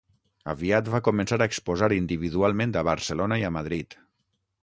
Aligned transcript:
Aviat 0.53 0.87
va 0.93 1.01
començar 1.07 1.37
a 1.39 1.47
exposar 1.51 1.91
individualment 1.97 2.73
a 2.81 2.85
Barcelona 2.89 3.41
i 3.43 3.47
a 3.51 3.55
Madrid. 3.61 3.99